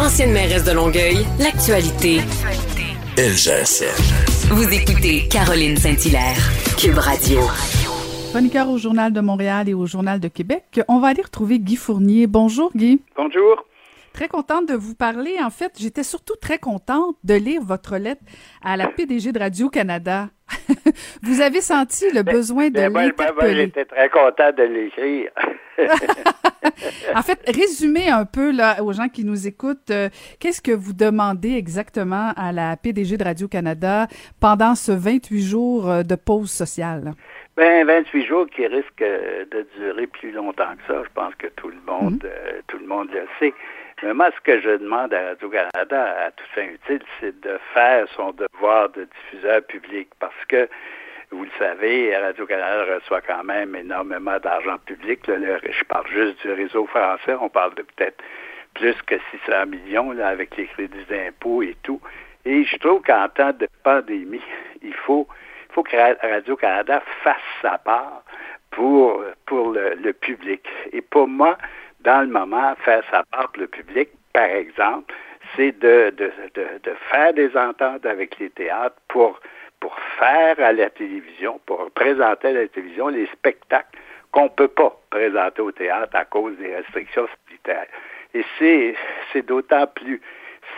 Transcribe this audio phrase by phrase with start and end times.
[0.00, 2.20] Ancienne mairesse de Longueuil, l'actualité.
[3.16, 4.54] LGSN.
[4.54, 6.38] Vous écoutez Caroline Saint-Hilaire,
[6.78, 7.40] Cube Radio.
[8.30, 10.80] Chroniqueur au Journal de Montréal et au Journal de Québec.
[10.86, 12.26] On va aller retrouver Guy Fournier.
[12.26, 13.00] Bonjour Guy.
[13.16, 13.64] Bonjour.
[14.18, 15.36] Très contente de vous parler.
[15.40, 18.22] En fait, j'étais surtout très contente de lire votre lettre
[18.64, 20.30] à la PDG de Radio-Canada.
[21.22, 25.30] vous avez senti le besoin de ben, moi, moi, j'étais très content de l'écrire.
[27.14, 30.08] En fait, résumez un peu là, aux gens qui nous écoutent, euh,
[30.40, 34.08] qu'est-ce que vous demandez exactement à la PDG de Radio-Canada
[34.40, 37.14] pendant ce 28 jours euh, de pause sociale?
[37.58, 41.02] Ben, 28 jours qui risquent euh, de durer plus longtemps que ça.
[41.02, 43.52] Je pense que tout le monde, euh, tout le monde le sait.
[44.02, 48.06] Mais moi, ce que je demande à Radio-Canada, à toute fin utile, c'est de faire
[48.14, 50.68] son devoir de diffuseur public parce que,
[51.30, 55.20] vous le savez, Radio-Canada reçoit quand même énormément d'argent public.
[55.26, 57.34] je parle juste du réseau français.
[57.40, 58.22] On parle de peut-être
[58.74, 59.16] plus que
[59.46, 62.00] 600 millions là, avec les crédits d'impôt et tout.
[62.44, 64.40] Et je trouve qu'en temps de pandémie,
[64.82, 65.26] il faut,
[65.68, 68.22] il faut que Ra- Radio-Canada fasse sa part
[68.70, 70.62] pour, pour le, le public.
[70.92, 71.58] Et pour moi,
[72.00, 75.14] dans le moment, faire sa part pour le public, par exemple,
[75.56, 76.12] c'est de,
[77.10, 79.40] faire des ententes avec les théâtres pour,
[80.18, 83.98] faire à la télévision, pour présenter à la télévision les spectacles
[84.32, 87.86] qu'on ne peut pas présenter au théâtre à cause des restrictions sanitaires.
[88.34, 90.20] Et c'est, d'autant plus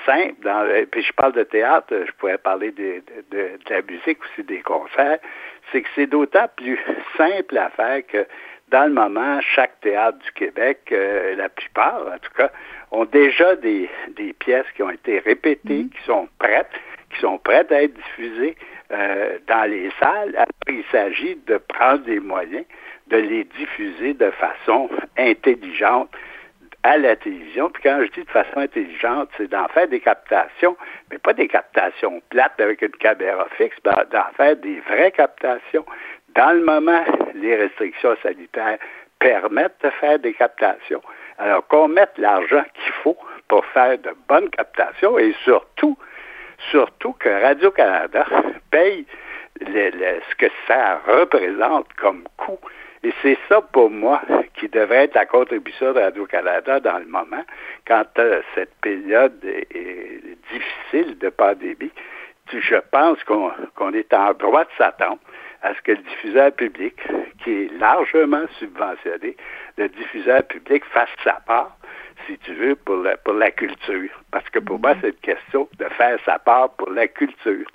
[0.07, 0.35] simple.
[0.43, 4.45] Dans, et puis je parle de théâtre, je pourrais parler de, de la musique aussi,
[4.45, 5.19] des concerts.
[5.73, 6.79] C'est que c'est d'autant plus
[7.17, 8.27] simple à faire que
[8.69, 12.51] dans le moment, chaque théâtre du Québec, euh, la plupart en tout cas,
[12.91, 16.71] ont déjà des, des pièces qui ont été répétées, qui sont prêtes,
[17.13, 18.57] qui sont prêtes à être diffusées
[18.93, 20.35] euh, dans les salles.
[20.37, 22.65] Alors, il s'agit de prendre des moyens
[23.09, 26.11] de les diffuser de façon intelligente
[26.83, 27.69] à la télévision.
[27.71, 30.77] Puis quand je dis de façon intelligente, c'est d'en faire des captations,
[31.11, 35.85] mais pas des captations plates avec une caméra fixe, d'en faire des vraies captations.
[36.35, 37.05] Dans le moment,
[37.35, 38.79] les restrictions sanitaires
[39.21, 41.03] permettent de faire des captations.
[41.39, 43.17] Alors qu'on mette l'argent qu'il faut
[43.49, 45.97] pour faire de bonnes captations et surtout,
[46.71, 48.27] surtout que Radio-Canada
[48.71, 49.07] paye
[49.61, 52.59] ce que ça représente comme coût.
[53.03, 54.21] Et c'est ça, pour moi,
[54.55, 57.45] qui devrait être la contribution de Radio-Canada dans le moment,
[57.87, 60.21] quand euh, cette période est,
[60.53, 61.93] difficile de pandémie.
[62.53, 65.21] Je pense qu'on est en droit de s'attendre
[65.63, 66.95] à ce que le diffuseur public,
[67.43, 69.37] qui est largement subventionné,
[69.77, 71.77] le diffuseur public fasse sa part,
[72.27, 74.11] si tu veux, pour la, pour la culture.
[74.31, 77.67] Parce que pour moi, c'est une question de faire sa part pour la culture.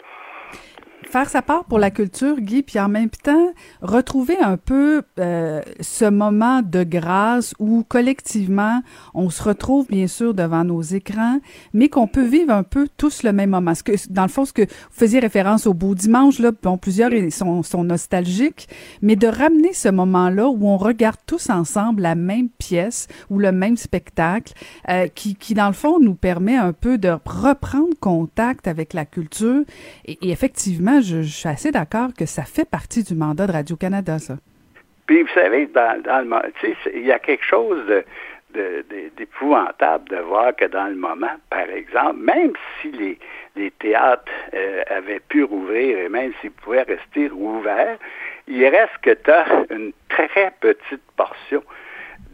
[1.10, 5.62] Faire sa part pour la culture, Guy, puis en même temps, retrouver un peu euh,
[5.80, 8.82] ce moment de grâce où collectivement,
[9.14, 11.40] on se retrouve bien sûr devant nos écrans,
[11.74, 13.74] mais qu'on peut vivre un peu tous le même moment.
[14.10, 17.84] Dans le fond, ce que vous faisiez référence au beau dimanche, là, bon, plusieurs sont,
[17.84, 18.68] nostalgiques,
[19.02, 23.52] mais de ramener ce moment-là où on regarde tous ensemble la même pièce ou le
[23.52, 24.54] même spectacle,
[24.90, 29.06] euh, qui, qui dans le fond nous permet un peu de reprendre contact avec la
[29.06, 29.64] culture.
[30.06, 34.20] Et effectivement, je, je suis assez d'accord que ça fait partie du mandat de Radio-Canada,
[34.20, 34.36] ça.
[35.06, 36.54] Puis, vous savez, dans, dans le
[36.96, 37.86] il y a quelque chose
[38.56, 38.86] de,
[39.18, 43.20] d'épouvantable de voir que dans le moment, par exemple, même si les,
[43.56, 47.98] les théâtres euh, avaient pu rouvrir et même s'ils pouvaient rester ouverts,
[48.48, 51.64] il reste que tu as une très petite portion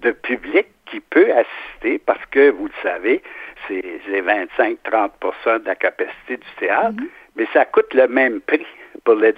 [0.01, 3.21] de public qui peut assister parce que, vous le savez,
[3.67, 6.97] c'est c'est 25-30% de la capacité du théâtre,
[7.35, 8.65] mais ça coûte le même prix
[9.03, 9.31] pour le,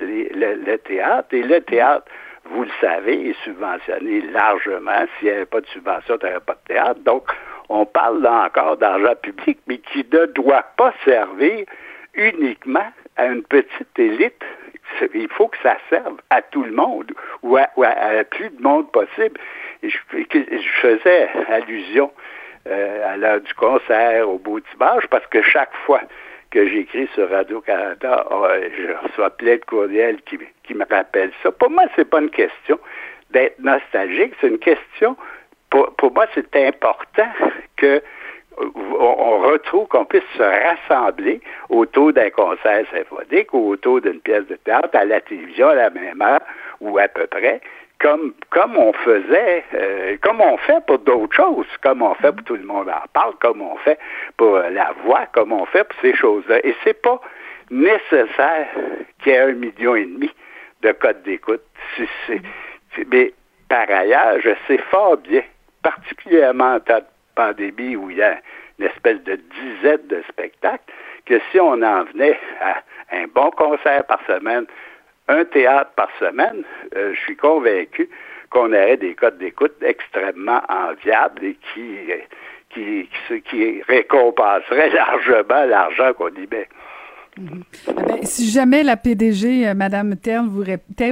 [0.77, 1.27] théâtre.
[1.31, 2.05] Et le théâtre,
[2.45, 5.05] vous le savez, est subventionné largement.
[5.17, 6.99] S'il n'y avait pas de subvention, il n'y aurait pas de théâtre.
[7.01, 7.31] Donc,
[7.69, 11.65] on parle là encore d'argent public, mais qui ne doit pas servir
[12.13, 14.43] uniquement à une petite élite.
[15.13, 17.11] Il faut que ça serve à tout le monde
[17.41, 17.67] ou à,
[18.29, 19.39] plus de monde possible.
[19.81, 19.97] Je
[20.81, 22.11] faisais allusion
[22.67, 26.01] euh, à l'heure du concert au beau dimanche parce que chaque fois
[26.53, 28.46] que j'écris sur Radio-Canada, oh,
[28.78, 31.52] je reçois plein de courriels qui, qui me rappellent ça.
[31.52, 32.79] Pour moi, c'est pas une question
[33.32, 35.17] d'être nostalgique, c'est une question,
[35.72, 37.28] pour, pour moi, c'est important
[37.76, 38.03] que
[38.55, 38.66] on,
[39.00, 44.56] on retrouve qu'on puisse se rassembler autour d'un concert symphonique ou autour d'une pièce de
[44.58, 46.41] théâtre à la télévision à la même heure
[46.79, 47.61] ou à peu près,
[48.03, 52.44] comme, comme on faisait, euh, comme on fait pour d'autres choses, comme on fait pour
[52.44, 53.97] tout le monde en parle, comme on fait
[54.35, 56.59] pour euh, la voix, comme on fait pour ces choses-là.
[56.66, 57.20] Et c'est pas
[57.72, 58.67] nécessaire
[59.20, 60.29] qu'il y ait un million et demi
[60.82, 61.61] de codes d'écoute.
[63.08, 63.34] Mais
[63.70, 65.44] par ailleurs, je sais fort bien,
[65.82, 68.38] particulièrement en temps de pandémie où il y a
[68.79, 70.84] une espèce de disette de spectacles,
[71.26, 72.84] que si on en venait à
[73.16, 74.66] un bon concert par semaine,
[75.34, 76.64] un théâtre par semaine,
[76.96, 78.09] euh, je suis convaincu
[78.50, 81.97] qu'on aurait des codes d'écoute extrêmement enviables et qui,
[82.70, 86.68] qui, qui, qui récompenserait largement l'argent qu'on y met.
[87.38, 87.64] Mhm.
[87.88, 90.16] Eh ben, si jamais la PDG, euh, Madame
[90.46, 90.64] vous,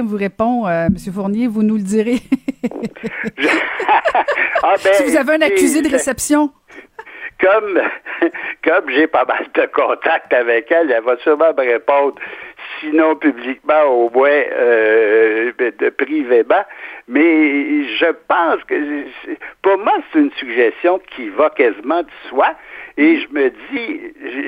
[0.04, 0.96] vous répond, euh, M.
[1.12, 2.20] Fournier, vous nous le direz.
[4.62, 6.52] ah ben, si vous avez un accusé de réception.
[7.40, 7.80] Comme,
[8.62, 12.14] comme j'ai pas mal de contacts avec elle, elle va sûrement me répondre,
[12.80, 16.64] sinon publiquement, au moins euh, de privément.
[17.08, 19.04] Mais je pense que,
[19.62, 22.54] pour moi, c'est une suggestion qui va quasiment de soi.
[22.96, 24.00] Et je me dis,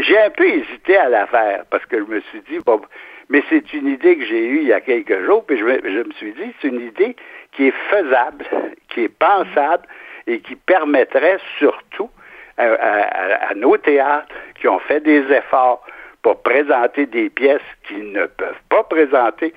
[0.03, 2.81] j'ai un peu hésité à la faire parce que je me suis dit, bon,
[3.29, 5.81] mais c'est une idée que j'ai eue il y a quelques jours, puis je me,
[5.83, 7.17] je me suis dit, c'est une idée
[7.53, 8.45] qui est faisable,
[8.89, 9.87] qui est pensable
[10.27, 12.11] et qui permettrait surtout
[12.57, 15.85] à, nos théâtres qui ont fait des efforts
[16.25, 19.53] pour présenter des pièces qu'ils ne peuvent pas présenter,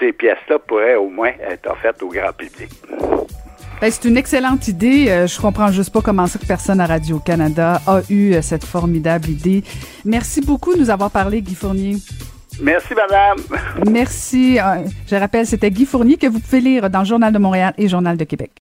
[0.00, 2.70] ces pièces-là pourraient au moins être offertes au grand public.
[3.80, 5.10] Ben, c'est une excellente idée.
[5.10, 8.64] Euh, je comprends juste pas comment ça que personne à Radio-Canada a eu euh, cette
[8.64, 9.62] formidable idée.
[10.04, 11.96] Merci beaucoup de nous avoir parlé, Guy Fournier.
[12.62, 13.38] Merci, madame.
[13.90, 14.58] Merci.
[14.58, 17.74] Euh, je rappelle, c'était Guy Fournier que vous pouvez lire dans le Journal de Montréal
[17.76, 18.52] et Journal de Québec.